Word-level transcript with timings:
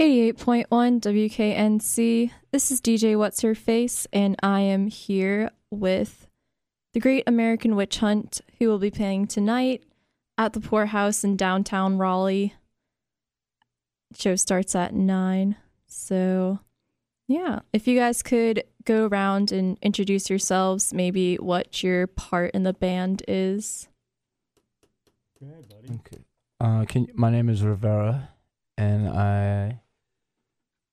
88.1 0.00 0.66
WKNC. 1.02 2.30
This 2.52 2.70
is 2.70 2.80
DJ 2.80 3.18
What's 3.18 3.42
Her 3.42 3.54
Face, 3.54 4.06
and 4.14 4.34
I 4.42 4.60
am 4.60 4.86
here 4.86 5.50
with 5.70 6.26
the 6.94 7.00
Great 7.00 7.24
American 7.26 7.76
Witch 7.76 7.98
Hunt, 7.98 8.40
who 8.58 8.68
will 8.68 8.78
be 8.78 8.90
playing 8.90 9.26
tonight 9.26 9.84
at 10.38 10.54
the 10.54 10.60
Poorhouse 10.60 11.22
in 11.22 11.36
downtown 11.36 11.98
Raleigh. 11.98 12.54
Show 14.16 14.36
starts 14.36 14.74
at 14.74 14.94
9. 14.94 15.56
So, 15.86 16.60
yeah, 17.28 17.58
if 17.74 17.86
you 17.86 17.98
guys 17.98 18.22
could 18.22 18.64
go 18.86 19.06
around 19.06 19.52
and 19.52 19.76
introduce 19.82 20.30
yourselves, 20.30 20.94
maybe 20.94 21.36
what 21.36 21.82
your 21.82 22.06
part 22.06 22.52
in 22.52 22.62
the 22.62 22.72
band 22.72 23.22
is. 23.28 23.86
Okay. 25.44 26.22
Uh, 26.58 26.86
can 26.86 27.08
my 27.12 27.28
name 27.28 27.50
is 27.50 27.62
Rivera, 27.62 28.30
and 28.78 29.06
I 29.06 29.80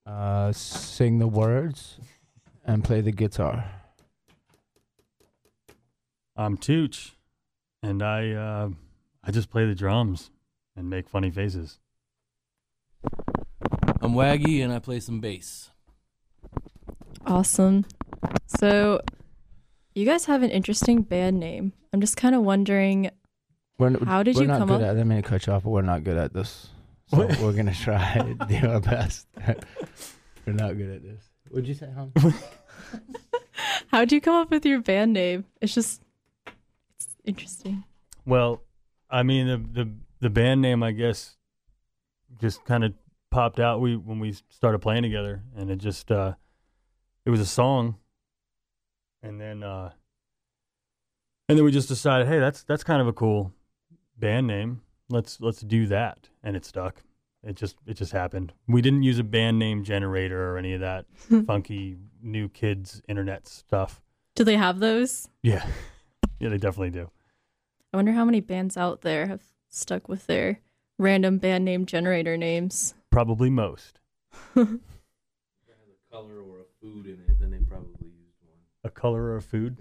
uh, 0.07 0.51
sing 0.53 1.19
the 1.19 1.27
words 1.27 1.97
and 2.65 2.83
play 2.83 3.01
the 3.01 3.11
guitar. 3.11 3.65
I'm 6.35 6.55
Tooch, 6.57 7.13
and 7.83 8.01
I 8.03 8.31
uh, 8.31 8.69
I 9.23 9.31
just 9.31 9.49
play 9.49 9.65
the 9.65 9.75
drums 9.75 10.29
and 10.75 10.89
make 10.89 11.09
funny 11.09 11.31
faces. 11.31 11.79
I'm 14.01 14.13
Waggy 14.13 14.63
and 14.63 14.71
I 14.71 14.79
play 14.79 14.99
some 14.99 15.19
bass. 15.19 15.71
Awesome. 17.25 17.85
So, 18.45 19.01
you 19.95 20.05
guys 20.05 20.25
have 20.25 20.43
an 20.43 20.51
interesting 20.51 21.01
band 21.01 21.39
name. 21.39 21.73
I'm 21.91 21.99
just 21.99 22.15
kind 22.15 22.35
of 22.35 22.43
wondering 22.43 23.09
We're, 23.79 23.97
How 24.05 24.23
did 24.23 24.35
we're 24.35 24.43
you 24.43 24.47
not 24.47 24.59
come 24.59 24.67
good 24.69 24.75
up- 24.75 24.81
At, 24.81 24.89
I 24.91 24.93
didn't 24.93 25.07
mean 25.09 25.21
to 25.21 25.27
cut 25.27 25.45
you 25.47 25.53
off, 25.53 25.63
but 25.63 25.71
we're 25.71 25.81
not 25.81 26.03
good 26.03 26.17
at 26.17 26.33
this. 26.33 26.69
So 27.07 27.17
we're 27.41 27.53
gonna 27.53 27.73
try 27.73 28.35
do 28.47 28.69
our 28.69 28.79
best. 28.79 29.27
we're 30.45 30.53
not 30.53 30.77
good 30.77 30.89
at 30.89 31.03
this. 31.03 31.23
What'd 31.49 31.67
you 31.67 31.73
say, 31.73 31.89
hon? 31.91 32.11
how'd 33.87 34.11
you 34.11 34.19
come 34.19 34.35
up 34.35 34.51
with 34.51 34.65
your 34.65 34.81
band 34.81 35.13
name? 35.13 35.45
It's 35.61 35.73
just 35.73 36.01
it's 36.95 37.15
interesting. 37.23 37.83
Well, 38.25 38.61
I 39.09 39.23
mean 39.23 39.47
the 39.47 39.83
the 39.83 39.91
the 40.19 40.29
band 40.29 40.61
name 40.61 40.83
I 40.83 40.91
guess 40.91 41.37
just 42.39 42.65
kind 42.65 42.83
of 42.83 42.93
popped 43.29 43.59
out 43.59 43.79
we 43.79 43.95
when 43.95 44.19
we 44.19 44.35
started 44.49 44.79
playing 44.79 45.03
together, 45.03 45.43
and 45.55 45.69
it 45.69 45.77
just 45.77 46.11
uh, 46.11 46.33
it 47.25 47.29
was 47.29 47.39
a 47.39 47.45
song, 47.45 47.95
and 49.23 49.39
then 49.39 49.63
uh, 49.63 49.91
and 51.47 51.57
then 51.57 51.63
we 51.63 51.71
just 51.71 51.87
decided, 51.87 52.27
hey, 52.27 52.39
that's 52.39 52.63
that's 52.63 52.83
kind 52.83 53.01
of 53.01 53.07
a 53.07 53.13
cool 53.13 53.53
band 54.17 54.47
name. 54.47 54.81
Let's 55.09 55.39
let's 55.39 55.61
do 55.61 55.87
that, 55.87 56.29
and 56.43 56.55
it 56.55 56.65
stuck. 56.65 57.03
It 57.47 57.55
just 57.55 57.77
it 57.85 57.93
just 57.93 58.11
happened. 58.11 58.51
We 58.67 58.81
didn't 58.81 59.03
use 59.03 59.19
a 59.19 59.23
band 59.23 59.57
name 59.57 59.85
generator 59.85 60.51
or 60.51 60.57
any 60.57 60.73
of 60.73 60.81
that 60.81 61.05
funky 61.47 61.95
new 62.21 62.49
kids 62.49 63.01
internet 63.07 63.47
stuff. 63.47 64.01
Do 64.35 64.43
they 64.43 64.57
have 64.57 64.79
those? 64.79 65.29
Yeah, 65.43 65.65
yeah, 66.39 66.49
they 66.49 66.57
definitely 66.57 66.89
do. 66.89 67.09
I 67.93 67.97
wonder 67.97 68.11
how 68.11 68.25
many 68.25 68.41
bands 68.41 68.75
out 68.75 68.99
there 68.99 69.27
have 69.27 69.41
stuck 69.69 70.09
with 70.09 70.27
their 70.27 70.59
random 70.99 71.37
band 71.37 71.63
name 71.63 71.85
generator 71.85 72.35
names. 72.35 72.93
Probably 73.11 73.49
most. 73.49 74.01
If 74.53 74.57
it 74.57 74.67
has 74.67 75.87
a 75.87 76.13
color 76.13 76.41
or 76.41 76.59
a 76.59 76.81
food 76.81 77.05
in 77.05 77.13
it, 77.13 77.39
then 77.39 77.51
they 77.51 77.59
probably 77.59 78.07
used 78.07 78.35
one. 78.41 78.59
A 78.83 78.89
color 78.89 79.23
or 79.23 79.37
a 79.37 79.41
food. 79.41 79.77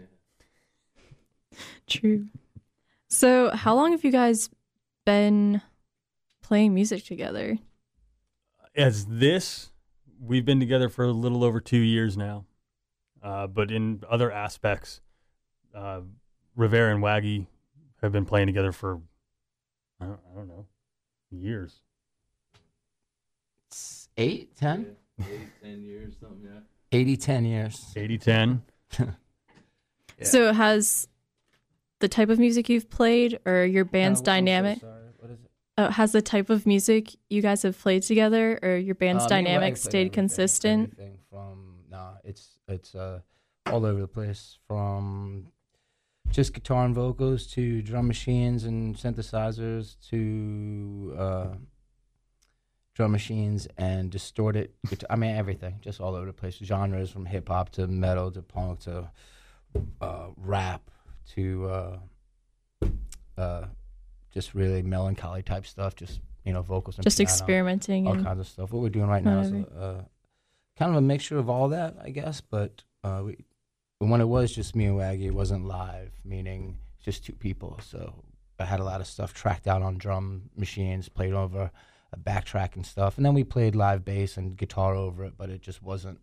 True. 1.89 2.27
So, 3.09 3.51
how 3.51 3.75
long 3.75 3.91
have 3.91 4.05
you 4.05 4.13
guys 4.13 4.51
been 5.05 5.63
playing 6.47 6.73
music 6.75 7.05
together? 7.05 7.59
As 8.77 9.07
this, 9.07 9.71
we've 10.21 10.45
been 10.45 10.61
together 10.61 10.89
for 10.89 11.05
a 11.05 11.11
little 11.11 11.43
over 11.43 11.61
two 11.61 11.79
years 11.79 12.17
now. 12.17 12.45
Uh, 13.23 13.49
but 13.49 13.73
in 13.73 14.03
other 14.09 14.31
aspects, 14.31 15.01
uh, 15.75 16.03
Rivera 16.55 16.95
and 16.95 17.03
Waggy 17.03 17.47
have 18.01 18.13
been 18.13 18.25
playing 18.25 18.47
together 18.47 18.71
for, 18.71 19.01
I 20.01 20.05
don't, 20.05 20.21
I 20.33 20.37
don't 20.37 20.49
know, 20.49 20.67
years. 21.31 21.81
It's 23.67 24.09
Eight, 24.17 24.57
ten? 24.57 24.95
Yeah, 25.19 25.27
eight, 25.27 25.49
ten 25.63 25.83
years, 25.83 26.15
something 26.21 26.45
like 26.45 26.55
that. 26.55 26.63
80, 26.93 27.17
10 27.17 27.45
years. 27.45 27.93
80 27.97 28.19
10. 28.19 28.63
Yeah. 28.99 29.07
So, 30.23 30.51
has 30.55 31.09
the 31.99 32.09
type 32.09 32.31
of 32.31 32.39
music 32.39 32.71
you've 32.71 32.89
played 32.89 33.39
or 33.45 33.67
your 33.67 33.85
band's 33.85 34.21
Uh, 34.21 34.33
I'm 34.33 34.81
so 34.81 34.96
dynamic 35.77 35.87
sorry. 35.87 35.89
What 35.89 35.89
is 35.89 35.89
it? 35.89 35.91
uh, 35.91 35.91
has 35.93 36.13
the 36.13 36.23
type 36.23 36.51
of 36.51 36.67
music 36.67 37.17
you 37.29 37.43
guys 37.43 37.63
have 37.63 37.79
played 37.79 38.03
together 38.03 38.59
or 38.63 38.77
your 38.77 38.95
band's 38.95 39.25
Uh, 39.25 39.29
dynamic 39.29 39.77
stayed 39.77 40.13
consistent? 40.13 40.93
Everything 40.93 41.19
from 41.31 41.85
nah, 41.91 42.15
it's 42.25 42.59
it's 42.69 42.95
uh 42.95 43.21
all 43.67 43.85
over 43.85 44.01
the 44.01 44.09
place 44.09 44.59
from 44.67 45.49
just 46.31 46.55
guitar 46.55 46.85
and 46.85 46.95
vocals 46.95 47.47
to 47.49 47.83
drum 47.83 48.07
machines 48.07 48.65
and 48.65 48.97
synthesizers 48.97 49.97
to 50.11 51.15
uh, 51.19 51.55
drum 52.95 53.13
machines 53.13 53.69
and 53.77 54.11
distorted 54.11 54.71
guitar. 54.89 55.07
I 55.11 55.17
mean 55.17 55.37
everything, 55.37 55.79
just 55.81 56.01
all 56.01 56.15
over 56.15 56.27
the 56.27 56.33
place. 56.33 56.57
Genres 56.57 57.11
from 57.11 57.27
hip 57.27 57.49
hop 57.49 57.71
to 57.71 57.87
metal 57.87 58.31
to 58.33 58.43
punk 58.43 58.81
to 58.81 59.11
uh, 60.01 60.29
rap 60.37 60.91
to 61.35 61.69
uh, 61.69 61.99
uh, 63.37 63.67
just 64.37 64.53
really 64.53 64.83
melancholy 64.83 65.43
type 65.43 65.65
stuff. 65.65 65.97
Just 65.97 66.21
you 66.45 66.53
know 66.53 66.61
vocals 66.61 66.99
and 66.99 67.05
Just 67.05 67.17
piano 67.17 67.31
experimenting 67.31 68.07
all 68.07 68.23
kinds 68.23 68.39
of 68.39 68.47
stuff. 68.47 68.71
What 68.71 68.83
we're 68.83 68.91
doing 68.91 69.09
right 69.09 69.25
now 69.25 69.41
is 69.41 69.51
a, 69.51 69.55
Whatever. 69.55 69.81
uh, 69.81 70.03
kind 70.79 70.91
of 70.91 70.97
a 70.99 71.01
mixture 71.01 71.39
of 71.39 71.49
all 71.49 71.71
that, 71.71 71.97
I 72.05 72.11
guess. 72.11 72.43
But 72.43 72.83
uh, 73.03 73.23
we, 73.25 73.39
when 73.99 74.21
it 74.21 74.27
was 74.27 74.55
just 74.55 74.77
me 74.77 74.85
and 74.85 74.99
Waggy, 74.99 75.23
it 75.25 75.35
wasn't 75.35 75.65
live, 75.67 76.13
meaning 76.23 76.77
just 77.03 77.25
two 77.25 77.33
people. 77.33 77.81
So 77.83 78.13
I 78.59 78.67
had 78.67 78.79
a 78.79 78.85
lot 78.85 79.01
of 79.01 79.07
stuff 79.07 79.33
tracked 79.33 79.67
out 79.67 79.81
on 79.81 79.97
drum 79.97 80.51
machines, 80.55 81.09
played 81.09 81.33
over 81.33 81.71
a 82.13 82.19
backtrack 82.19 82.77
and 82.77 82.85
stuff, 82.85 83.17
and 83.17 83.25
then 83.25 83.33
we 83.33 83.43
played 83.43 83.75
live 83.75 84.05
bass 84.05 84.37
and 84.37 84.55
guitar 84.55 84.95
over 84.95 85.25
it. 85.25 85.33
But 85.39 85.49
it 85.49 85.63
just 85.63 85.83
wasn't 85.83 86.21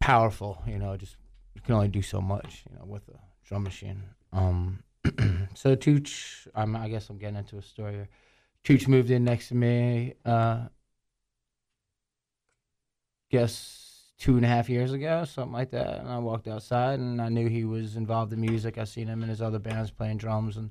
powerful, 0.00 0.62
you 0.66 0.78
know. 0.78 0.98
Just 0.98 1.16
you 1.54 1.62
can 1.62 1.74
only 1.74 1.88
do 1.88 2.02
so 2.02 2.20
much, 2.20 2.62
you 2.70 2.76
know, 2.78 2.84
with 2.84 3.08
a 3.08 3.18
drum 3.48 3.62
machine. 3.62 4.02
Um, 4.34 4.82
so 5.54 5.74
Tooch, 5.74 6.48
I'm, 6.54 6.76
I 6.76 6.88
guess 6.88 7.08
I'm 7.08 7.18
getting 7.18 7.36
into 7.36 7.58
a 7.58 7.62
story 7.62 7.92
here. 7.92 8.08
Tooch 8.64 8.88
moved 8.88 9.10
in 9.10 9.24
next 9.24 9.48
to 9.48 9.54
me, 9.54 10.14
uh, 10.24 10.66
guess 13.30 14.12
two 14.18 14.36
and 14.36 14.44
a 14.44 14.48
half 14.48 14.68
years 14.68 14.92
ago, 14.92 15.24
something 15.24 15.52
like 15.52 15.70
that. 15.70 16.00
And 16.00 16.08
I 16.08 16.18
walked 16.18 16.48
outside 16.48 16.98
and 16.98 17.20
I 17.20 17.28
knew 17.28 17.48
he 17.48 17.64
was 17.64 17.96
involved 17.96 18.32
in 18.32 18.40
music. 18.40 18.78
I 18.78 18.84
seen 18.84 19.08
him 19.08 19.22
in 19.22 19.28
his 19.28 19.42
other 19.42 19.58
bands 19.58 19.90
playing 19.90 20.18
drums 20.18 20.56
and 20.56 20.70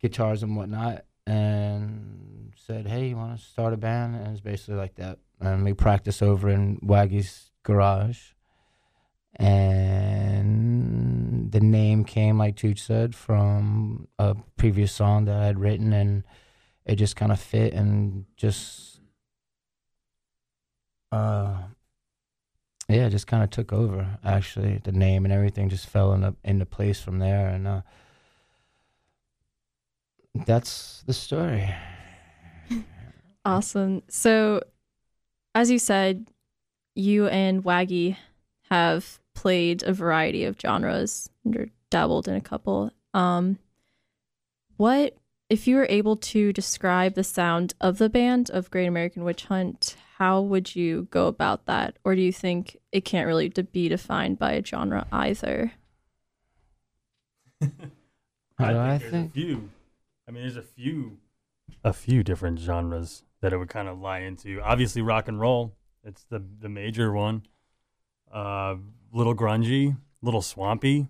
guitars 0.00 0.42
and 0.42 0.56
whatnot. 0.56 1.04
And 1.24 2.52
said, 2.56 2.88
"Hey, 2.88 3.08
you 3.08 3.16
want 3.16 3.38
to 3.38 3.44
start 3.44 3.72
a 3.72 3.76
band?" 3.76 4.16
And 4.16 4.28
it's 4.28 4.40
basically 4.40 4.74
like 4.74 4.96
that. 4.96 5.18
And 5.40 5.64
we 5.64 5.72
practice 5.72 6.20
over 6.20 6.48
in 6.48 6.80
Waggy's 6.82 7.52
garage. 7.62 8.32
And 9.36 10.41
the 11.52 11.60
name 11.60 12.04
came, 12.04 12.38
like 12.38 12.56
Tooch 12.56 12.80
said, 12.80 13.14
from 13.14 14.08
a 14.18 14.34
previous 14.56 14.90
song 14.90 15.26
that 15.26 15.36
I 15.36 15.44
had 15.44 15.60
written, 15.60 15.92
and 15.92 16.24
it 16.86 16.96
just 16.96 17.14
kind 17.14 17.30
of 17.30 17.38
fit 17.38 17.74
and 17.74 18.24
just, 18.36 19.00
uh, 21.12 21.58
yeah, 22.88 23.08
just 23.10 23.26
kind 23.26 23.44
of 23.44 23.50
took 23.50 23.72
over. 23.72 24.18
Actually, 24.24 24.80
the 24.82 24.92
name 24.92 25.24
and 25.24 25.32
everything 25.32 25.68
just 25.68 25.86
fell 25.86 26.14
into 26.14 26.34
into 26.42 26.66
place 26.66 27.00
from 27.00 27.18
there, 27.18 27.48
and 27.48 27.68
uh, 27.68 27.82
that's 30.46 31.04
the 31.06 31.12
story. 31.12 31.72
awesome. 33.44 34.02
So, 34.08 34.62
as 35.54 35.70
you 35.70 35.78
said, 35.78 36.28
you 36.94 37.26
and 37.28 37.62
Waggy 37.62 38.16
have 38.70 39.20
played 39.34 39.82
a 39.82 39.92
variety 39.92 40.44
of 40.44 40.60
genres 40.60 41.30
and 41.44 41.70
dabbled 41.90 42.28
in 42.28 42.34
a 42.34 42.40
couple. 42.40 42.90
Um, 43.14 43.58
what 44.76 45.16
if 45.50 45.66
you 45.66 45.76
were 45.76 45.86
able 45.88 46.16
to 46.16 46.52
describe 46.52 47.14
the 47.14 47.24
sound 47.24 47.74
of 47.80 47.98
the 47.98 48.08
band 48.08 48.50
of 48.50 48.70
Great 48.70 48.86
American 48.86 49.24
Witch 49.24 49.44
Hunt? 49.44 49.96
How 50.18 50.40
would 50.40 50.74
you 50.76 51.08
go 51.10 51.26
about 51.26 51.66
that, 51.66 51.96
or 52.04 52.14
do 52.14 52.22
you 52.22 52.32
think 52.32 52.76
it 52.92 53.04
can't 53.04 53.26
really 53.26 53.48
be 53.48 53.88
defined 53.88 54.38
by 54.38 54.52
a 54.52 54.64
genre 54.64 55.06
either? 55.12 55.72
How 58.58 58.70
do 58.72 58.78
I 58.78 58.98
there's 58.98 59.10
think? 59.10 59.30
a 59.30 59.32
few. 59.32 59.70
I 60.28 60.30
mean, 60.30 60.42
there's 60.42 60.56
a 60.56 60.62
few, 60.62 61.18
a 61.82 61.92
few 61.92 62.22
different 62.22 62.58
genres 62.60 63.24
that 63.40 63.52
it 63.52 63.56
would 63.58 63.68
kind 63.68 63.88
of 63.88 63.98
lie 64.00 64.20
into. 64.20 64.60
Obviously, 64.62 65.02
rock 65.02 65.28
and 65.28 65.40
roll. 65.40 65.74
It's 66.04 66.24
the 66.24 66.42
the 66.60 66.68
major 66.68 67.12
one. 67.12 67.42
Uh, 68.32 68.76
little 69.12 69.34
grungy, 69.34 69.96
little 70.22 70.42
swampy. 70.42 71.08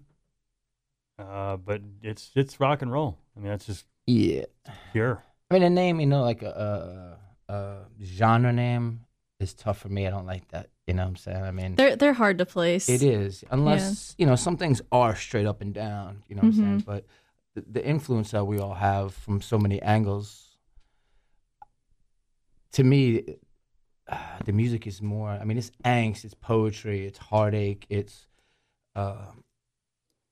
Uh, 1.19 1.57
but 1.57 1.81
it's 2.03 2.31
it's 2.35 2.59
rock 2.59 2.83
and 2.83 2.91
roll. 2.93 3.19
I 3.37 3.41
mean, 3.41 3.51
that's 3.51 3.67
just 3.67 3.85
Yeah. 4.07 4.45
pure. 4.93 5.23
I 5.51 5.55
mean, 5.55 5.63
a 5.63 5.71
name, 5.71 6.01
you 6.01 6.07
know, 6.07 6.23
like 6.23 6.43
a, 6.43 7.19
uh, 7.49 7.85
genre 8.03 8.53
name 8.53 9.01
is 9.39 9.53
tough 9.55 9.79
for 9.79 9.89
me. 9.89 10.07
I 10.07 10.11
don't 10.11 10.27
like 10.27 10.49
that. 10.49 10.71
You 10.87 10.95
know 10.95 11.03
what 11.03 11.11
I'm 11.11 11.17
saying? 11.17 11.43
I 11.45 11.51
mean, 11.53 11.77
They're 11.77 11.95
they're 11.95 12.13
hard 12.15 12.39
to 12.39 12.47
place. 12.47 12.89
it 12.89 13.03
is 13.03 13.45
unless 13.51 14.15
you 14.19 14.27
know 14.27 14.35
some 14.37 14.57
things 14.57 14.83
are 14.91 15.15
straight 15.15 15.47
up 15.47 15.61
and 15.61 15.73
down. 15.73 16.25
You 16.29 16.35
know 16.37 16.43
what 16.43 16.55
I'm 16.55 16.55
saying? 16.55 16.83
But 16.87 17.07
the, 17.55 17.65
the 17.71 17.87
influence 17.87 18.31
that 18.33 18.45
we 18.47 18.59
all 18.59 18.75
have 18.75 19.15
from 19.15 19.41
so 19.41 19.59
many 19.59 19.81
angles, 19.83 20.57
to 22.73 22.83
me, 22.83 23.37
uh, 24.09 24.39
the 24.45 24.53
music 24.53 24.87
is 24.87 25.01
more. 25.03 25.31
I 25.31 25.45
mean, 25.45 25.59
it's 25.59 25.71
angst, 25.85 26.25
it's 26.25 26.35
poetry, 26.35 27.07
it's 27.07 27.19
heartache, 27.19 27.87
it's. 27.89 28.27
Uh, 28.95 29.33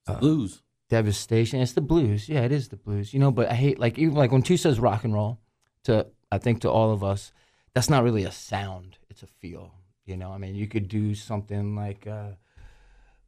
It's 0.06 0.16
uh, 0.16 0.20
blues. 0.20 0.62
devastation. 0.88 1.60
It's 1.60 1.72
the 1.72 1.80
blues. 1.80 2.28
Yeah, 2.28 2.42
it 2.42 2.52
is 2.52 2.68
the 2.68 2.76
blues. 2.76 3.12
You 3.14 3.20
know, 3.20 3.30
but 3.30 3.48
I 3.50 3.54
hate 3.54 3.78
like 3.78 3.98
even 3.98 4.14
like 4.14 4.32
when 4.32 4.42
Tooch 4.42 4.60
says 4.60 4.78
rock 4.80 5.04
and 5.04 5.14
roll 5.14 5.38
to 5.84 6.06
I 6.32 6.38
think 6.38 6.60
to 6.62 6.70
all 6.70 6.92
of 6.92 7.02
us, 7.02 7.32
that's 7.74 7.88
not 7.90 8.02
really 8.04 8.24
a 8.24 8.32
sound. 8.32 8.98
It's 9.08 9.22
a 9.22 9.26
feel. 9.26 9.72
You 10.04 10.16
know, 10.16 10.30
I 10.32 10.38
mean, 10.38 10.54
you 10.56 10.66
could 10.66 10.88
do 10.88 11.14
something 11.14 11.76
like 11.76 12.06
uh, 12.06 12.32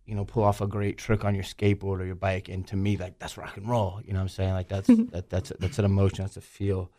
you 0.04 0.14
know, 0.16 0.24
pull 0.24 0.42
off 0.42 0.60
a 0.60 0.66
great 0.66 0.98
trick 0.98 1.24
on 1.24 1.34
your 1.34 1.44
skateboard 1.44 2.00
or 2.00 2.04
your 2.04 2.16
bike, 2.16 2.48
and 2.48 2.66
to 2.68 2.76
me, 2.76 2.96
like 2.96 3.18
that's 3.18 3.38
rock 3.38 3.56
and 3.56 3.68
roll. 3.68 4.00
You 4.04 4.12
know 4.12 4.18
what 4.18 4.22
I'm 4.22 4.28
saying? 4.28 4.52
Like 4.54 4.68
that's 4.68 4.88
that, 5.12 5.30
that's 5.30 5.52
that's 5.60 5.78
an 5.78 5.84
emotion. 5.84 6.24
That's 6.24 6.36
a 6.36 6.40
feel. 6.42 6.90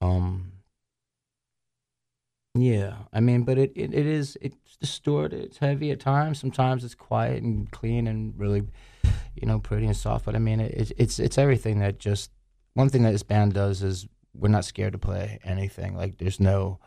Um. 0.00 0.52
Yeah, 2.54 2.96
I 3.12 3.20
mean, 3.20 3.44
but 3.44 3.58
it, 3.58 3.72
it, 3.76 3.94
it 3.94 4.06
is 4.06 4.36
it's 4.40 4.76
distorted. 4.80 5.40
It's 5.44 5.58
heavy 5.58 5.90
at 5.92 6.00
times. 6.00 6.40
Sometimes 6.40 6.84
it's 6.84 6.96
quiet 6.96 7.42
and 7.42 7.70
clean 7.70 8.06
and 8.06 8.38
really 8.38 8.64
you 9.34 9.46
know, 9.46 9.58
pretty 9.58 9.86
and 9.86 9.96
soft. 9.96 10.24
But 10.24 10.34
I 10.34 10.38
mean, 10.38 10.60
it, 10.60 10.92
it's 10.96 11.18
it's 11.18 11.38
everything 11.38 11.80
that 11.80 11.98
just 11.98 12.30
one 12.74 12.88
thing 12.88 13.02
that 13.02 13.12
this 13.12 13.22
band 13.22 13.54
does 13.54 13.82
is 13.82 14.06
we're 14.34 14.48
not 14.48 14.64
scared 14.64 14.92
to 14.92 14.98
play 14.98 15.38
anything. 15.44 15.96
Like 15.96 16.18
there's 16.18 16.40
no 16.40 16.78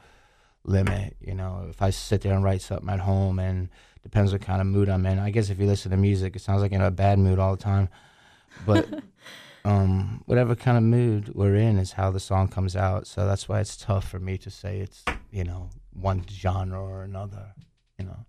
limit. 0.63 1.18
You 1.19 1.36
know, 1.36 1.68
if 1.69 1.81
I 1.81 1.89
sit 1.89 2.21
there 2.21 2.33
and 2.33 2.44
write 2.44 2.62
something 2.62 2.89
at 2.89 3.00
home, 3.00 3.39
and 3.39 3.69
depends 4.04 4.31
what 4.31 4.42
kind 4.42 4.62
of 4.62 4.68
mood 4.68 4.89
I'm 4.89 5.06
in. 5.06 5.19
I 5.19 5.31
guess 5.31 5.50
if 5.50 5.59
you 5.59 5.66
listen 5.66 5.92
to 5.92 5.98
music, 5.98 6.36
it 6.36 6.42
sounds 6.42 6.62
like 6.62 6.71
in 6.71 6.81
a 6.81 6.92
bad 6.92 7.19
mood 7.19 7.39
all 7.39 7.56
the 7.56 7.63
time. 7.63 7.89
But 8.66 8.88
um, 9.65 10.24
whatever 10.25 10.56
kind 10.56 10.77
of 10.77 10.83
mood 10.83 11.33
we're 11.33 11.56
in 11.56 11.77
is 11.77 11.94
how 11.94 12.12
the 12.12 12.19
song 12.19 12.48
comes 12.48 12.75
out. 12.75 13.07
So 13.07 13.25
that's 13.25 13.48
why 13.48 13.60
it's 13.60 13.77
tough 13.77 14.07
for 14.07 14.19
me 14.19 14.38
to 14.39 14.50
say 14.50 14.80
it's 14.80 15.04
you 15.31 15.44
know 15.44 15.69
one 15.94 16.25
genre 16.30 16.81
or 16.81 17.04
another. 17.04 17.54
You 17.98 18.06
know, 18.06 18.25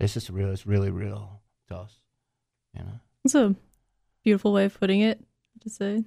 it's 0.00 0.14
just 0.14 0.30
real. 0.30 0.50
It's 0.50 0.66
really 0.66 0.90
real 0.90 1.40
to 1.68 1.76
us. 1.76 2.00
You 2.76 2.84
know. 2.84 3.00
It's 3.24 3.34
a 3.34 3.54
beautiful 4.24 4.52
way 4.52 4.64
of 4.64 4.78
putting 4.78 5.00
it. 5.00 5.22
To 5.60 5.70
say. 5.70 6.04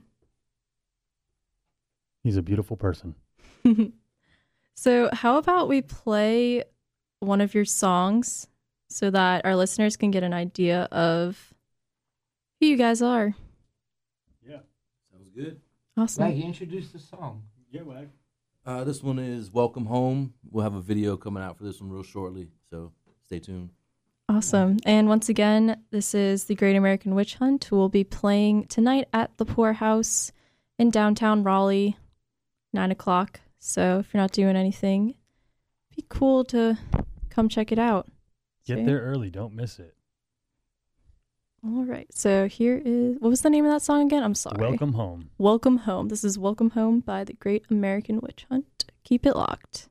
He's 2.24 2.36
a 2.36 2.42
beautiful 2.42 2.76
person. 2.76 3.16
so, 4.76 5.10
how 5.14 5.38
about 5.38 5.70
we 5.70 5.82
play 5.82 6.64
one 7.20 7.40
of 7.40 7.54
your 7.54 7.64
songs 7.64 8.48
so 8.90 9.10
that 9.12 9.46
our 9.46 9.56
listeners 9.56 9.96
can 9.96 10.12
get 10.12 10.24
an 10.24 10.34
idea 10.34 10.90
of 10.92 11.54
who 12.60 12.66
you 12.66 12.76
guys 12.76 13.02
are? 13.02 13.36
Yeah. 15.36 15.44
Sounds 15.44 15.56
good. 15.56 15.62
Awesome. 15.98 16.24
Waggy, 16.24 16.44
introduce 16.44 16.92
the 16.92 17.00
song. 17.00 17.44
Yeah, 17.72 17.82
Wag. 17.84 18.10
Uh, 18.66 18.84
this 18.84 19.04
one 19.04 19.20
is 19.20 19.52
Welcome 19.52 19.86
Home. 19.86 20.34
We'll 20.50 20.64
have 20.64 20.74
a 20.76 20.82
video 20.82 21.18
coming 21.18 21.44
out 21.44 21.58
for 21.58 21.64
this 21.64 21.80
one 21.80 21.90
real 21.92 22.04
shortly, 22.04 22.50
so 22.70 22.92
stay 23.24 23.40
tuned. 23.40 23.70
Awesome. 24.28 24.78
And 24.86 25.08
once 25.08 25.30
again, 25.30 25.80
this 25.92 26.16
is 26.16 26.46
the 26.46 26.56
Great 26.56 26.76
American 26.76 27.14
Witch 27.14 27.36
Hunt, 27.36 27.64
who 27.66 27.76
will 27.76 27.90
be 27.90 28.04
playing 28.04 28.66
tonight 28.66 29.08
at 29.14 29.38
the 29.38 29.46
Poor 29.46 29.74
House 29.74 30.32
in 30.80 30.90
downtown 30.90 31.44
Raleigh, 31.44 31.96
9 32.74 32.92
o'clock. 32.92 33.40
So 33.60 34.00
if 34.00 34.14
you're 34.14 34.22
not 34.22 34.32
doing 34.32 34.56
anything, 34.56 35.14
be 35.96 36.04
cool 36.10 36.44
to 36.46 36.78
come 37.30 37.50
check 37.50 37.72
it 37.72 37.80
out. 37.80 38.08
Get 38.66 38.80
So, 38.80 38.86
there 38.86 39.02
early. 39.02 39.30
Don't 39.30 39.54
miss 39.54 39.78
it. 39.80 39.95
All 41.66 41.84
right. 41.84 42.08
So 42.14 42.48
here 42.48 42.80
is 42.86 43.16
what 43.20 43.30
was 43.30 43.42
the 43.42 43.50
name 43.50 43.66
of 43.66 43.72
that 43.72 43.82
song 43.82 44.06
again? 44.06 44.22
I'm 44.22 44.36
sorry. 44.36 44.58
Welcome 44.60 44.94
home. 44.94 45.32
Welcome 45.40 45.78
Home. 45.78 46.10
This 46.10 46.24
is 46.24 46.38
Welcome 46.38 46.72
Home 46.72 47.00
by 47.00 47.24
the 47.24 47.34
Great 47.34 47.66
American 47.72 48.20
Witch 48.22 48.46
Hunt. 48.52 48.86
Keep 49.04 49.26
it 49.26 49.36
locked. 49.36 49.90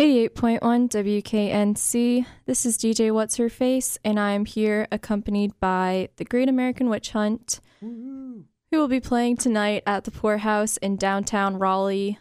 88.1 0.00 0.60
WKNC. 0.90 2.24
This 2.46 2.64
is 2.64 2.78
DJ 2.78 3.12
What's 3.12 3.36
Her 3.36 3.48
Face, 3.48 3.98
and 4.04 4.20
I'm 4.20 4.44
here 4.44 4.86
accompanied 4.92 5.58
by 5.58 6.10
the 6.18 6.24
Great 6.24 6.48
American 6.48 6.88
Witch 6.88 7.10
Hunt, 7.10 7.58
who 7.80 8.44
will 8.70 8.86
be 8.86 9.00
playing 9.00 9.38
tonight 9.38 9.82
at 9.88 10.04
the 10.04 10.12
Poorhouse 10.12 10.76
in 10.76 10.94
downtown 10.94 11.58
Raleigh 11.58 12.16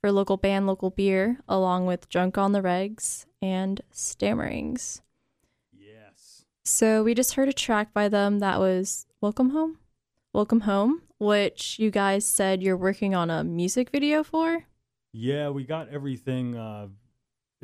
for 0.00 0.12
local 0.12 0.36
band, 0.36 0.68
local 0.68 0.90
beer, 0.90 1.40
along 1.48 1.86
with 1.86 2.08
Drunk 2.08 2.38
on 2.38 2.52
the 2.52 2.60
Regs 2.60 3.26
and 3.42 3.80
Stammerings. 3.92 5.00
Yes. 5.72 6.44
So 6.62 7.02
we 7.02 7.12
just 7.12 7.34
heard 7.34 7.48
a 7.48 7.52
track 7.52 7.92
by 7.92 8.08
them 8.08 8.38
that 8.38 8.60
was 8.60 9.04
Welcome 9.20 9.50
Home. 9.50 9.78
Welcome 10.32 10.60
Home, 10.60 11.02
which 11.18 11.80
you 11.80 11.90
guys 11.90 12.24
said 12.24 12.62
you're 12.62 12.76
working 12.76 13.16
on 13.16 13.30
a 13.30 13.42
music 13.42 13.90
video 13.90 14.22
for. 14.22 14.66
Yeah, 15.12 15.48
we 15.48 15.64
got 15.64 15.88
everything. 15.88 16.56
Uh, 16.56 16.86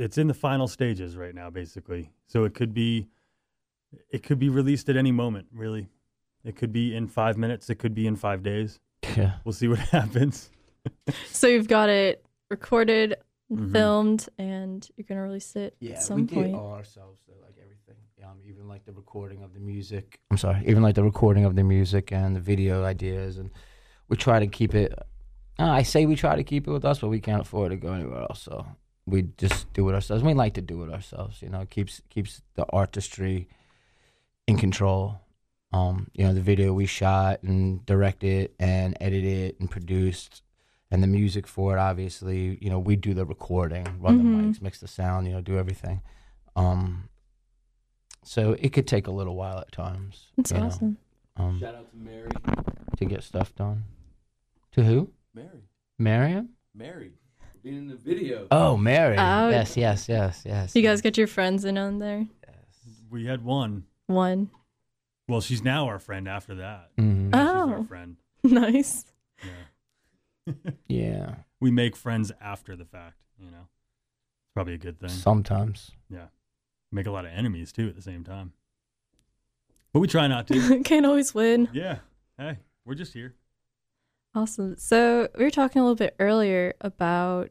it's 0.03 0.19
in 0.19 0.27
the 0.27 0.35
final 0.35 0.67
stages 0.69 1.17
right 1.17 1.35
now, 1.35 1.51
basically. 1.51 2.11
So 2.27 2.45
it 2.45 2.55
could 2.55 2.75
be, 2.75 3.09
it 4.11 4.23
could 4.23 4.39
be 4.39 4.49
released 4.49 4.89
at 4.89 4.97
any 4.97 5.13
moment. 5.13 5.47
Really, 5.53 5.89
it 6.45 6.57
could 6.57 6.73
be 6.73 6.95
in 6.95 7.07
five 7.09 7.37
minutes. 7.37 7.71
It 7.71 7.77
could 7.77 7.95
be 7.95 8.07
in 8.07 8.17
five 8.17 8.43
days. 8.43 8.81
Yeah. 9.17 9.33
We'll 9.45 9.53
see 9.53 9.69
what 9.69 9.79
happens. 10.01 10.51
So 11.27 11.47
you've 11.47 11.69
got 11.69 11.89
it 11.89 12.25
recorded, 12.51 13.17
Mhm. 13.53 13.73
filmed, 13.73 14.29
and 14.39 14.89
you're 14.97 15.05
gonna 15.09 15.23
release 15.23 15.55
it 15.57 15.77
Yeah, 15.81 15.93
at 15.93 15.99
we 15.99 16.03
some 16.05 16.27
did 16.27 16.35
point. 16.35 16.55
all 16.55 16.73
ourselves 16.73 17.21
though, 17.29 17.35
like 17.43 17.57
everything. 17.63 17.97
Um, 18.25 18.39
even 18.47 18.67
like 18.69 18.85
the 18.87 18.93
recording 18.93 19.43
of 19.43 19.53
the 19.53 19.61
music. 19.61 20.19
I'm 20.31 20.39
sorry, 20.39 20.63
even 20.67 20.83
like 20.83 20.95
the 20.95 21.03
recording 21.05 21.45
of 21.45 21.55
the 21.57 21.63
music 21.65 22.13
and 22.13 22.35
the 22.37 22.41
video 22.41 22.85
ideas, 22.85 23.37
and 23.39 23.51
we 24.09 24.17
try 24.17 24.39
to 24.39 24.47
keep 24.47 24.75
it. 24.75 24.93
Uh, 25.59 25.65
I 25.71 25.83
say 25.83 26.07
we 26.07 26.17
try 26.17 26.35
to 26.37 26.45
keep 26.45 26.67
it 26.67 26.71
with 26.71 26.85
us, 26.85 27.01
but 27.01 27.09
we 27.09 27.21
can't 27.21 27.43
afford 27.43 27.71
to 27.73 27.77
go 27.77 27.93
anywhere 27.93 28.23
else, 28.23 28.41
so 28.43 28.65
we 29.07 29.23
just 29.37 29.73
do 29.73 29.89
it 29.89 29.95
ourselves. 29.95 30.23
We 30.23 30.35
like 30.35 30.55
to 30.55 30.61
do 30.63 30.83
it 30.85 30.93
ourselves. 30.93 31.43
You 31.43 31.49
know, 31.49 31.61
it 31.61 31.71
keeps 31.71 32.01
keeps 32.09 32.43
the 32.55 32.65
artistry 32.71 33.49
in 34.47 34.57
control. 34.59 35.21
Um, 35.73 36.09
you 36.15 36.25
know, 36.25 36.35
the 36.35 36.41
video 36.41 36.73
we 36.75 36.87
shot 36.87 37.43
and 37.43 37.85
directed 37.87 38.51
and 38.61 38.97
edited 39.01 39.57
and 39.59 39.71
produced, 39.71 40.43
and 40.91 41.03
the 41.03 41.07
music 41.07 41.47
for 41.47 41.77
it. 41.77 41.81
Obviously, 41.81 42.59
you 42.61 42.69
know, 42.71 42.79
we 42.79 42.95
do 42.97 43.15
the 43.15 43.25
recording, 43.25 43.87
run 44.01 44.19
Mhm. 44.19 44.23
the 44.23 44.49
mics, 44.59 44.63
mix 44.63 44.81
the 44.81 44.89
sound, 44.89 45.27
you 45.27 45.33
know, 45.33 45.41
do 45.41 45.57
everything. 45.59 46.03
Um, 46.55 47.09
so 48.23 48.53
it 48.59 48.73
could 48.73 48.87
take 48.87 49.07
a 49.07 49.11
little 49.11 49.35
while 49.35 49.59
at 49.59 49.73
times. 49.73 50.29
That's 50.37 50.53
you 50.53 50.59
know, 50.59 50.67
awesome. 50.67 50.99
um, 51.37 51.59
Shout 51.59 51.75
out 51.75 51.91
to 51.91 51.97
Mary. 51.97 52.31
to 52.99 53.05
get 53.07 53.23
stuff 53.25 53.55
done. 53.55 53.85
To 54.73 54.85
who? 54.85 55.11
Mary. 55.35 55.63
Miriam? 55.99 56.51
Mary. 56.75 57.13
Being 57.63 57.77
in 57.79 57.87
the 57.89 57.95
video. 57.97 58.49
Oh, 58.51 58.77
Mary. 58.77 59.17
Oh. 59.17 59.49
yes, 59.51 59.77
yes, 59.77 60.09
yes, 60.09 60.43
yes. 60.45 60.75
You 60.75 60.83
guys 60.83 61.01
get 61.01 61.17
your 61.17 61.27
friends 61.29 61.65
in 61.65 61.79
on 61.79 61.99
there. 62.01 62.27
Yes. 62.47 62.57
We 63.11 63.27
had 63.27 63.45
one. 63.45 63.85
One. 64.09 64.51
Well, 65.29 65.41
she's 65.41 65.63
now 65.63 65.87
our 65.87 65.99
friend. 66.01 66.29
After 66.29 66.57
that, 66.57 66.91
Mhm. 66.99 67.27
She's 67.27 67.35
our 67.35 67.79
Oh. 67.79 67.85
friend. 67.85 68.17
nice. 68.43 69.05
Yeah. 70.47 70.53
Yeah. 70.89 71.35
we 71.61 71.71
make 71.71 71.95
friends 71.95 72.33
after 72.41 72.75
the 72.75 72.85
fact. 72.85 73.17
You 73.39 73.51
know, 73.51 73.69
it's 74.43 74.51
probably 74.55 74.75
a 74.75 74.79
good 74.79 74.99
thing. 74.99 75.09
Sometimes. 75.11 75.93
Yeah. 76.11 76.27
Make 76.91 77.07
a 77.07 77.11
lot 77.13 77.25
of 77.25 77.31
enemies 77.33 77.71
too 77.73 77.89
at 77.89 77.95
the 77.95 78.03
same 78.03 78.25
time. 78.25 78.53
But 79.93 80.01
we 80.01 80.09
try 80.09 80.27
not 80.27 80.49
to. 80.49 80.83
Can't 80.85 81.07
always 81.07 81.33
win. 81.35 81.69
yeah. 81.73 81.99
Hey, 82.37 82.59
we're 82.85 82.95
just 82.97 83.13
here. 83.13 83.35
Awesome. 84.35 84.77
So 84.79 85.29
we 85.37 85.45
were 85.45 85.51
talking 85.51 85.81
a 85.81 85.85
little 85.85 85.97
bit 85.97 86.15
earlier 86.19 86.75
about 86.81 87.51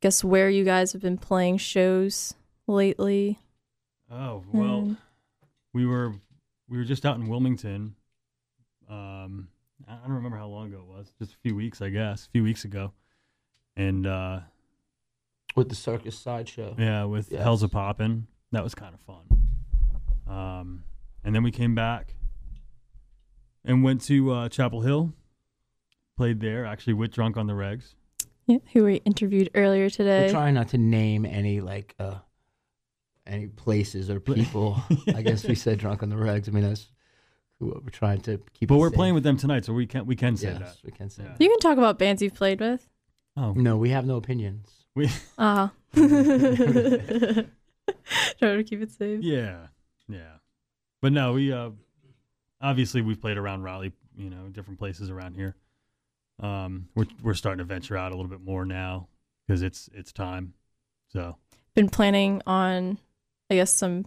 guess 0.00 0.22
where 0.22 0.48
you 0.48 0.64
guys 0.64 0.92
have 0.92 1.02
been 1.02 1.18
playing 1.18 1.58
shows 1.58 2.34
lately. 2.66 3.40
Oh 4.10 4.42
well, 4.52 4.78
and- 4.78 4.96
we 5.74 5.86
were 5.86 6.14
we 6.68 6.78
were 6.78 6.84
just 6.84 7.04
out 7.04 7.16
in 7.16 7.26
Wilmington. 7.28 7.96
Um, 8.88 9.48
I 9.88 9.94
I 9.94 10.06
don't 10.06 10.12
remember 10.16 10.36
how 10.36 10.46
long 10.48 10.68
ago 10.68 10.78
it 10.78 10.86
was. 10.86 11.12
Just 11.18 11.32
a 11.34 11.38
few 11.42 11.54
weeks, 11.56 11.80
I 11.82 11.88
guess. 11.88 12.26
A 12.26 12.30
few 12.30 12.44
weeks 12.44 12.64
ago, 12.64 12.92
and 13.76 14.06
uh, 14.06 14.40
With 15.56 15.68
the 15.68 15.74
circus 15.74 16.16
sideshow. 16.18 16.76
yeah, 16.78 17.04
with 17.04 17.32
Yes. 17.32 17.42
Hell's 17.42 17.62
a 17.62 17.68
Poppin', 17.68 18.26
that 18.52 18.62
was 18.62 18.74
kind 18.74 18.94
of 18.94 19.00
fun. 19.00 19.38
Um, 20.28 20.84
and 21.24 21.34
then 21.34 21.42
we 21.42 21.50
came 21.50 21.74
back 21.74 22.14
and 23.64 23.82
went 23.82 24.02
to 24.02 24.32
uh, 24.32 24.48
Chapel 24.48 24.82
Hill. 24.82 25.12
Played 26.16 26.40
there 26.40 26.66
actually 26.66 26.94
with 26.94 27.12
Drunk 27.12 27.36
on 27.36 27.46
the 27.46 27.54
Regs. 27.54 27.94
yeah, 28.46 28.58
who 28.72 28.84
we 28.84 28.96
interviewed 28.96 29.50
earlier 29.54 29.88
today. 29.88 30.26
We're 30.26 30.32
trying 30.32 30.54
not 30.54 30.68
to 30.68 30.78
name 30.78 31.24
any 31.24 31.60
like 31.60 31.94
uh 31.98 32.16
any 33.26 33.46
places 33.46 34.10
or 34.10 34.20
people. 34.20 34.76
I 35.14 35.22
guess 35.22 35.44
we 35.44 35.54
said 35.54 35.78
drunk 35.78 36.02
on 36.02 36.10
the 36.10 36.16
regs. 36.16 36.48
I 36.48 36.52
mean 36.52 36.64
that's 36.64 36.88
who 37.58 37.68
we're 37.82 37.90
trying 37.90 38.20
to 38.22 38.40
keep. 38.52 38.68
But 38.68 38.76
we're 38.78 38.90
safe. 38.90 38.96
playing 38.96 39.14
with 39.14 39.22
them 39.22 39.36
tonight, 39.38 39.64
so 39.64 39.72
we 39.72 39.86
can 39.86 40.04
we 40.06 40.16
can 40.16 40.36
say 40.36 40.48
Yes, 40.48 40.58
that. 40.58 40.76
we 40.84 40.90
can 40.92 41.08
say. 41.08 41.22
Yeah. 41.22 41.28
that. 41.30 41.40
you 41.40 41.48
can 41.48 41.58
talk 41.60 41.78
about 41.78 41.98
bands 41.98 42.20
you've 42.20 42.34
played 42.34 42.60
with. 42.60 42.86
Oh, 43.36 43.52
No, 43.52 43.78
we 43.78 43.88
have 43.90 44.04
no 44.04 44.16
opinions. 44.16 44.68
we 44.94 45.08
Ah. 45.38 45.72
Try 45.94 46.04
to 48.56 48.64
keep 48.64 48.82
it 48.82 48.90
safe. 48.90 49.22
Yeah, 49.22 49.68
yeah. 50.08 50.36
But 51.00 51.12
no, 51.12 51.32
we 51.32 51.52
uh 51.52 51.70
obviously 52.62 53.02
we've 53.02 53.20
played 53.20 53.36
around 53.36 53.62
Raleigh, 53.62 53.92
you 54.16 54.30
know, 54.30 54.48
different 54.50 54.78
places 54.78 55.10
around 55.10 55.34
here. 55.34 55.56
Um, 56.40 56.88
we're 56.94 57.06
we're 57.22 57.34
starting 57.34 57.58
to 57.58 57.64
venture 57.64 57.96
out 57.96 58.12
a 58.12 58.14
little 58.16 58.30
bit 58.30 58.40
more 58.40 58.64
now 58.64 59.08
because 59.46 59.62
it's 59.62 59.88
it's 59.94 60.12
time. 60.12 60.54
So 61.12 61.36
Been 61.74 61.88
planning 61.88 62.42
on, 62.46 62.98
I 63.50 63.54
guess, 63.56 63.72
some 63.72 64.06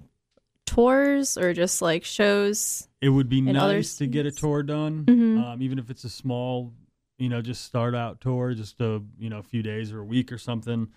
tours 0.65 1.37
or 1.37 1.53
just 1.53 1.81
like 1.81 2.03
shows. 2.03 2.87
it 3.01 3.09
would 3.09 3.29
be 3.29 3.39
other 3.41 3.53
nice 3.75 3.97
to 3.97 4.07
get 4.07 4.25
a 4.25 4.31
tour 4.31 4.63
done, 4.63 5.05
Mhm. 5.05 5.39
um, 5.43 5.61
even 5.61 5.77
if 5.77 5.89
it's 5.91 6.03
a 6.03 6.09
small, 6.09 6.73
you 7.19 7.29
know, 7.29 7.41
just 7.41 7.63
start 7.63 7.93
out 7.93 8.19
tour, 8.21 8.53
just 8.55 8.81
a 8.81 9.01
you 9.19 9.29
know 9.29 9.39
a 9.39 9.43
few 9.43 9.61
days 9.61 9.91
or 9.91 9.99
a 9.99 10.05
week 10.05 10.31
or 10.31 10.37
something. 10.37 10.87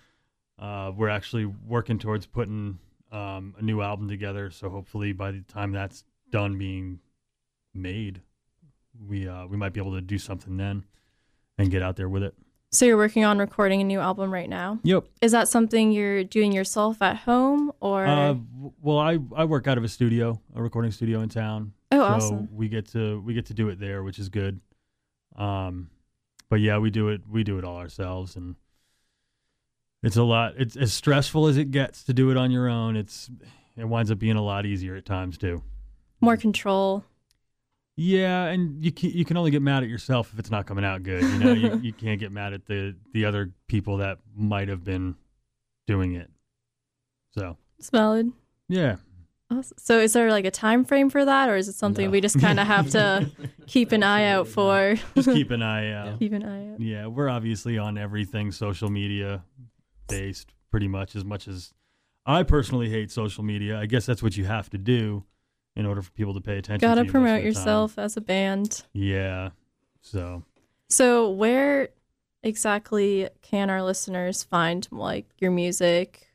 Uh, 0.57 0.91
we're 0.95 1.07
actually 1.09 1.45
working 1.45 1.97
towards 1.99 2.25
putting 2.25 2.79
um, 3.11 3.55
a 3.57 3.61
new 3.61 3.81
album 3.81 4.07
together, 4.09 4.49
so 4.51 4.69
hopefully 4.69 5.13
by 5.13 5.31
the 5.31 5.41
time 5.41 5.71
that's 5.71 6.03
done 6.31 6.57
being 6.57 6.99
made, 7.73 8.21
we 9.07 9.27
uh, 9.27 9.47
we 9.47 9.57
might 9.57 9.73
be 9.73 9.79
able 9.79 9.93
to 9.93 10.01
do 10.01 10.17
something 10.17 10.57
then 10.57 10.85
and 11.57 11.71
get 11.71 11.81
out 11.81 11.95
there 11.95 12.09
with 12.09 12.23
it. 12.23 12.35
So 12.71 12.85
you're 12.85 12.97
working 12.97 13.25
on 13.25 13.39
recording 13.39 13.81
a 13.81 13.83
new 13.83 13.99
album 13.99 14.31
right 14.31 14.47
now. 14.47 14.79
Yep. 14.83 15.05
Is 15.21 15.31
that 15.31 15.47
something 15.47 15.91
you're 15.91 16.23
doing 16.23 16.51
yourself 16.51 17.01
at 17.01 17.17
home 17.17 17.71
or? 17.79 18.05
Uh, 18.05 18.35
well, 18.81 18.99
I 18.99 19.17
I 19.35 19.45
work 19.45 19.67
out 19.67 19.77
of 19.77 19.83
a 19.83 19.89
studio, 19.89 20.39
a 20.55 20.61
recording 20.61 20.91
studio 20.91 21.21
in 21.21 21.29
town. 21.29 21.73
oh, 21.91 21.97
so 21.97 22.03
awesome. 22.03 22.49
we 22.51 22.69
get 22.69 22.87
to 22.91 23.21
we 23.21 23.33
get 23.33 23.47
to 23.47 23.53
do 23.53 23.69
it 23.69 23.79
there, 23.79 24.03
which 24.03 24.19
is 24.19 24.29
good. 24.29 24.59
Um, 25.35 25.89
but 26.49 26.59
yeah, 26.59 26.77
we 26.77 26.91
do 26.91 27.09
it 27.09 27.21
we 27.27 27.43
do 27.43 27.57
it 27.57 27.63
all 27.63 27.77
ourselves, 27.77 28.35
and 28.35 28.55
it's 30.03 30.17
a 30.17 30.23
lot. 30.23 30.53
It's 30.57 30.75
as 30.75 30.93
stressful 30.93 31.47
as 31.47 31.57
it 31.57 31.71
gets 31.71 32.03
to 32.03 32.13
do 32.13 32.29
it 32.29 32.37
on 32.37 32.51
your 32.51 32.69
own. 32.69 32.95
It's 32.95 33.31
it 33.77 33.85
winds 33.85 34.11
up 34.11 34.19
being 34.19 34.35
a 34.35 34.43
lot 34.43 34.67
easier 34.67 34.95
at 34.95 35.05
times 35.05 35.39
too. 35.39 35.63
More 36.21 36.37
control. 36.37 37.03
Yeah, 38.01 38.45
and 38.45 38.81
you 38.83 38.93
can, 38.93 39.09
you 39.09 39.25
can 39.25 39.35
only 39.35 39.51
get 39.51 39.61
mad 39.61 39.83
at 39.83 39.89
yourself 39.89 40.31
if 40.31 40.39
it's 40.39 40.49
not 40.49 40.65
coming 40.65 40.85
out 40.85 41.03
good. 41.03 41.21
You 41.21 41.37
know, 41.39 41.51
you, 41.51 41.79
you 41.83 41.91
can't 41.93 42.17
get 42.19 42.31
mad 42.31 42.53
at 42.53 42.65
the 42.65 42.95
the 43.13 43.25
other 43.25 43.51
people 43.67 43.97
that 43.97 44.19
might 44.33 44.69
have 44.69 44.85
been 44.85 45.15
doing 45.85 46.13
it. 46.15 46.29
So 47.37 47.57
It's 47.77 47.89
valid. 47.89 48.31
yeah, 48.69 48.95
Awesome. 49.51 49.77
So 49.79 49.99
is 49.99 50.13
there 50.13 50.29
like 50.29 50.45
a 50.45 50.51
time 50.51 50.85
frame 50.85 51.09
for 51.09 51.25
that, 51.25 51.49
or 51.49 51.57
is 51.57 51.67
it 51.67 51.73
something 51.75 52.05
No. 52.05 52.11
we 52.11 52.21
just 52.21 52.39
kind 52.39 52.57
of 52.59 52.67
have 52.67 52.89
to 52.91 53.29
keep 53.67 53.91
an 53.91 54.03
eye 54.03 54.25
out 54.25 54.47
for? 54.47 54.95
just 55.15 55.27
keep 55.29 55.51
an 55.51 55.61
eye 55.61 55.91
out. 55.91 56.19
keep 56.19 56.31
an 56.31 56.43
eye 56.45 56.71
out. 56.73 56.79
Yeah, 56.79 57.07
we're 57.07 57.27
obviously 57.29 57.77
on 57.77 57.97
everything 57.97 58.51
social 58.53 58.89
media 58.89 59.43
based 60.07 60.53
pretty 60.71 60.87
much 60.87 61.15
as 61.17 61.25
much 61.25 61.47
as 61.49 61.73
I 62.25 62.43
personally 62.43 62.89
hate 62.89 63.11
social 63.11 63.43
media. 63.43 63.77
I 63.77 63.87
guess 63.87 64.05
that's 64.05 64.23
what 64.23 64.37
you 64.37 64.45
have 64.45 64.69
to 64.69 64.77
do 64.77 65.23
in 65.79 65.85
order 65.85 66.01
for 66.01 66.11
people 66.11 66.33
to 66.33 66.41
pay 66.41 66.57
attention 66.57 66.87
Gotta 66.87 67.01
to 67.01 67.05
you 67.05 67.11
promote 67.11 67.41
yourself 67.41 67.97
as 67.97 68.17
a 68.17 68.21
band. 68.21 68.83
Yeah. 68.93 69.51
So, 70.01 70.43
So 70.89 71.29
where 71.29 71.89
exactly 72.43 73.29
can 73.41 73.69
our 73.69 73.81
listeners 73.81 74.43
find 74.43 74.87
like 74.91 75.25
your 75.39 75.51
music, 75.51 76.27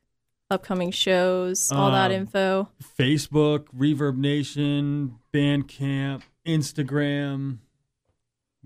upcoming 0.50 0.90
shows, 0.90 1.70
all 1.72 1.90
that 1.90 2.10
Um, 2.10 2.16
info? 2.22 2.68
Facebook, 2.98 3.66
Reverb 3.76 4.16
Nation, 4.16 5.16
Bandcamp, 5.32 6.22
Instagram. 6.46 7.58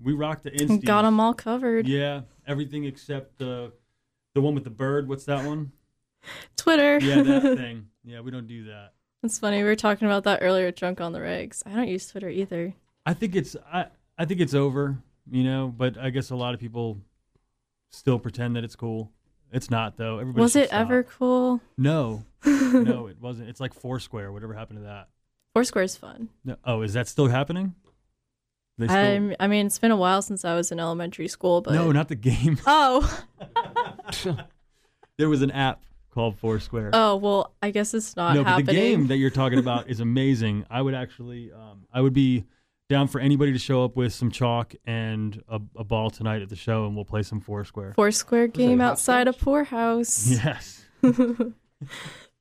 We 0.01 0.13
rock 0.13 0.43
the 0.43 0.51
Insta. 0.51 0.85
Got 0.85 1.01
them 1.01 1.19
all 1.19 1.33
covered. 1.33 1.87
Yeah, 1.87 2.21
everything 2.47 2.85
except 2.85 3.37
the 3.37 3.73
the 4.33 4.41
one 4.41 4.53
with 4.55 4.63
the 4.63 4.69
bird. 4.69 5.09
What's 5.09 5.25
that 5.25 5.45
one? 5.45 5.71
Twitter. 6.55 6.99
Yeah, 6.99 7.21
that 7.23 7.41
thing. 7.57 7.87
Yeah, 8.05 8.21
we 8.21 8.31
don't 8.31 8.47
do 8.47 8.65
that. 8.65 8.93
That's 9.21 9.37
funny. 9.39 9.57
We 9.57 9.63
were 9.63 9.75
talking 9.75 10.07
about 10.07 10.23
that 10.23 10.39
earlier. 10.41 10.71
Drunk 10.71 11.01
on 11.01 11.11
the 11.11 11.19
regs. 11.19 11.61
I 11.65 11.71
don't 11.75 11.87
use 11.87 12.07
Twitter 12.07 12.29
either. 12.29 12.73
I 13.05 13.13
think 13.13 13.35
it's 13.35 13.55
I 13.71 13.87
I 14.17 14.25
think 14.25 14.39
it's 14.39 14.53
over, 14.53 14.97
you 15.29 15.43
know, 15.43 15.73
but 15.75 15.97
I 15.97 16.09
guess 16.09 16.29
a 16.29 16.35
lot 16.35 16.53
of 16.53 16.59
people 16.59 16.97
still 17.89 18.19
pretend 18.19 18.55
that 18.55 18.63
it's 18.63 18.75
cool. 18.75 19.11
It's 19.51 19.69
not 19.69 19.97
though. 19.97 20.19
Everybody 20.19 20.41
Was 20.41 20.55
it 20.55 20.67
stop. 20.67 20.81
ever 20.81 21.03
cool? 21.03 21.59
No, 21.77 22.23
no, 22.45 23.07
it 23.07 23.17
wasn't. 23.19 23.49
It's 23.49 23.59
like 23.59 23.73
Foursquare. 23.73 24.31
Whatever 24.31 24.53
happened 24.53 24.79
to 24.79 24.85
that? 24.85 25.09
Foursquare's 25.53 25.95
fun. 25.97 26.29
No. 26.45 26.55
Oh, 26.63 26.81
is 26.83 26.93
that 26.93 27.07
still 27.07 27.27
happening? 27.27 27.73
Still, 28.81 28.95
I'm, 28.95 29.35
I 29.41 29.47
mean, 29.47 29.65
it's 29.65 29.79
been 29.79 29.91
a 29.91 29.97
while 29.97 30.21
since 30.21 30.45
I 30.45 30.55
was 30.55 30.71
in 30.71 30.79
elementary 30.79 31.27
school, 31.27 31.59
but 31.59 31.73
no, 31.73 31.91
not 31.91 32.07
the 32.07 32.15
game. 32.15 32.57
oh, 32.65 33.23
there 35.17 35.27
was 35.27 35.41
an 35.41 35.51
app 35.51 35.83
called 36.19 36.37
Foursquare. 36.37 36.89
oh, 36.91 37.15
well, 37.15 37.53
I 37.61 37.71
guess 37.71 37.93
it's 37.93 38.17
not 38.17 38.35
no, 38.35 38.43
but 38.43 38.57
the 38.57 38.63
game 38.63 39.07
that 39.07 39.15
you're 39.15 39.29
talking 39.29 39.57
about 39.57 39.89
is 39.89 40.01
amazing. 40.01 40.65
I 40.69 40.81
would 40.81 40.93
actually, 40.93 41.53
um, 41.53 41.85
I 41.93 42.01
would 42.01 42.11
be 42.11 42.43
down 42.89 43.07
for 43.07 43.21
anybody 43.21 43.53
to 43.53 43.57
show 43.57 43.85
up 43.85 43.95
with 43.95 44.13
some 44.13 44.29
chalk 44.29 44.75
and 44.85 45.41
a, 45.47 45.61
a 45.77 45.85
ball 45.85 46.09
tonight 46.09 46.41
at 46.41 46.49
the 46.49 46.57
show, 46.57 46.85
and 46.85 46.93
we'll 46.93 47.05
play 47.05 47.23
some 47.23 47.39
Foursquare. 47.39 47.93
Foursquare 47.95 48.47
game 48.47 48.81
outside 48.81 49.29
a 49.29 49.33
fudge? 49.33 49.41
poorhouse. 49.41 50.29
Yes. 50.43 50.85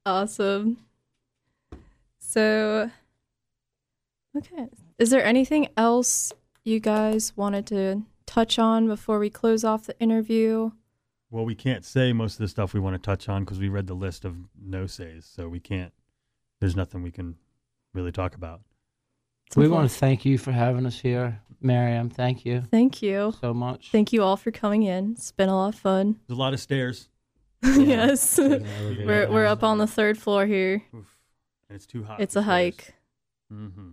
awesome. 0.07 0.79
So, 2.19 2.91
okay. 4.37 4.67
Is 4.99 5.11
there 5.11 5.25
anything 5.25 5.69
else 5.77 6.33
you 6.65 6.81
guys 6.81 7.33
wanted 7.37 7.65
to 7.69 8.03
touch 8.27 8.59
on 8.59 8.89
before 8.89 9.21
we 9.21 9.31
close 9.31 9.63
off 9.63 9.87
the 9.87 9.97
interview? 10.01 10.73
Well, 11.31 11.45
we 11.45 11.55
can't 11.55 11.85
say 11.85 12.13
most 12.13 12.35
of 12.35 12.39
the 12.39 12.49
stuff 12.49 12.73
we 12.73 12.81
want 12.81 12.95
to 12.95 12.99
touch 12.99 13.29
on 13.29 13.45
because 13.45 13.59
we 13.59 13.69
read 13.69 13.87
the 13.87 13.95
list 13.95 14.25
of 14.25 14.37
no 14.61 14.87
says, 14.87 15.27
so 15.27 15.49
we 15.49 15.61
can't. 15.61 15.93
There's 16.61 16.75
nothing 16.77 17.03
we 17.03 17.11
can 17.11 17.37
really 17.93 18.13
talk 18.13 18.35
about. 18.35 18.63
we 19.57 19.69
want 19.69 19.91
to 19.91 19.95
thank 19.97 20.25
you 20.25 20.39
for 20.39 20.53
having 20.53 20.87
us 20.87 20.99
here, 21.01 21.41
Miriam. 21.61 22.09
Thank 22.11 22.45
you 22.45 22.63
Thank 22.71 23.03
you. 23.03 23.35
so 23.41 23.53
much. 23.53 23.91
Thank 23.93 24.13
you 24.13 24.23
all 24.23 24.37
for 24.37 24.51
coming 24.51 24.85
in. 24.85 25.13
It's 25.13 25.33
been 25.33 25.49
a 25.49 25.55
lot 25.55 25.75
of 25.75 25.81
fun. 25.81 26.19
There's 26.27 26.39
a 26.39 26.41
lot 26.41 26.55
of 26.55 26.61
stairs, 26.61 27.09
yes. 27.63 28.37
Taking 28.37 28.67
we're 29.07 29.29
we're 29.31 29.47
up 29.47 29.63
on 29.63 29.79
the 29.79 29.87
third 29.87 30.17
floor 30.19 30.47
here. 30.47 30.83
Oof. 30.95 31.19
and 31.69 31.77
it's 31.77 31.87
too 31.87 32.05
hot. 32.05 32.21
It's 32.21 32.37
a 32.37 32.43
hike. 32.43 32.95
Mm-hmm. 33.53 33.91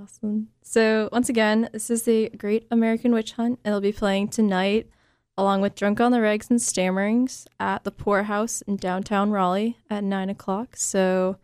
Awesome. 0.00 0.48
So, 0.62 1.08
once 1.12 1.28
again, 1.30 1.70
this 1.72 1.88
is 1.90 2.02
the 2.02 2.28
Great 2.36 2.66
American 2.70 3.12
Witch 3.12 3.32
Hunt. 3.32 3.58
It'll 3.64 3.80
be 3.80 3.92
playing 3.92 4.28
tonight 4.28 4.90
along 5.38 5.60
with 5.60 5.76
Drunk 5.76 6.00
on 6.00 6.10
the 6.10 6.18
Regs 6.18 6.50
and 6.50 6.58
Stammerings 6.60 7.46
at 7.60 7.84
the 7.84 7.92
Poorhouse 7.92 8.60
in 8.62 8.76
downtown 8.76 9.30
Raleigh 9.30 9.78
at 9.88 10.02
9 10.02 10.28
o'clock. 10.28 10.76
So, 10.76 11.36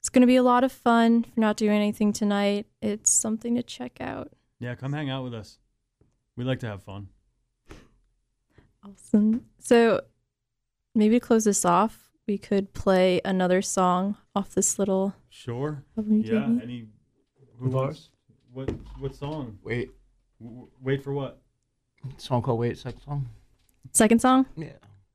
it's 0.00 0.08
going 0.08 0.22
to 0.22 0.26
be 0.26 0.36
a 0.36 0.42
lot 0.42 0.64
of 0.64 0.72
fun. 0.72 1.24
If 1.28 1.36
you're 1.36 1.46
not 1.46 1.56
doing 1.56 1.76
anything 1.76 2.12
tonight, 2.12 2.66
it's 2.82 3.10
something 3.10 3.54
to 3.54 3.62
check 3.62 4.00
out. 4.00 4.32
Yeah, 4.58 4.74
come 4.74 4.92
hang 4.92 5.08
out 5.08 5.22
with 5.22 5.34
us. 5.34 5.58
We 6.36 6.44
like 6.44 6.58
to 6.60 6.66
have 6.66 6.82
fun. 6.82 7.08
Awesome. 8.84 9.44
So, 9.60 10.00
maybe 10.94 11.20
to 11.20 11.24
close 11.24 11.44
this 11.44 11.64
off, 11.64 12.10
we 12.26 12.38
could 12.38 12.74
play 12.74 13.20
another 13.24 13.62
song 13.62 14.16
off 14.34 14.54
this 14.54 14.78
little 14.78 15.14
Sure. 15.28 15.84
Yeah. 15.96 16.44
Any? 16.62 16.88
Who 17.58 17.70
Who? 17.70 17.98
What? 18.52 18.70
What 18.98 19.14
song? 19.14 19.58
Wait, 19.62 19.90
W- 20.40 20.56
w- 20.56 20.70
wait 20.82 21.02
for 21.04 21.12
what? 21.12 21.40
Song 22.16 22.42
called 22.42 22.60
Wait, 22.60 22.78
second 22.78 23.00
song. 23.00 23.28
Second 23.92 24.20
song? 24.20 24.46
Yeah. 24.56 24.68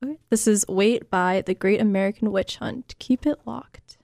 Okay. 0.04 0.18
This 0.30 0.46
is 0.46 0.64
Wait 0.68 1.10
by 1.10 1.42
the 1.46 1.54
Great 1.54 1.80
American 1.80 2.30
Witch 2.32 2.56
Hunt. 2.56 2.94
Keep 2.98 3.26
it 3.26 3.38
locked. 3.46 3.98